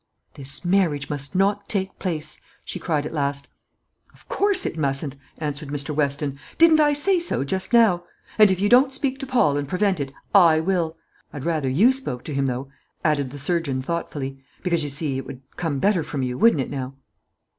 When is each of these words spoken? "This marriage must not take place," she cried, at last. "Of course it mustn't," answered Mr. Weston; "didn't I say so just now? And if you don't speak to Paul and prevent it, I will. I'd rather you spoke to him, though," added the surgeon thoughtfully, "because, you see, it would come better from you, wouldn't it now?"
"This 0.33 0.65
marriage 0.65 1.11
must 1.11 1.35
not 1.35 1.69
take 1.69 1.99
place," 1.99 2.41
she 2.65 2.79
cried, 2.79 3.05
at 3.05 3.13
last. 3.13 3.47
"Of 4.15 4.27
course 4.27 4.65
it 4.65 4.75
mustn't," 4.75 5.15
answered 5.37 5.69
Mr. 5.69 5.93
Weston; 5.93 6.39
"didn't 6.57 6.79
I 6.79 6.93
say 6.93 7.19
so 7.19 7.43
just 7.43 7.71
now? 7.71 8.05
And 8.39 8.49
if 8.49 8.59
you 8.59 8.67
don't 8.67 8.91
speak 8.91 9.19
to 9.19 9.27
Paul 9.27 9.57
and 9.57 9.69
prevent 9.69 9.99
it, 9.99 10.11
I 10.33 10.59
will. 10.59 10.97
I'd 11.31 11.45
rather 11.45 11.69
you 11.69 11.91
spoke 11.91 12.23
to 12.23 12.33
him, 12.33 12.47
though," 12.47 12.67
added 13.05 13.29
the 13.29 13.37
surgeon 13.37 13.83
thoughtfully, 13.83 14.43
"because, 14.63 14.83
you 14.83 14.89
see, 14.89 15.19
it 15.19 15.27
would 15.27 15.43
come 15.55 15.77
better 15.77 16.01
from 16.01 16.23
you, 16.23 16.35
wouldn't 16.35 16.61
it 16.61 16.71
now?" 16.71 16.95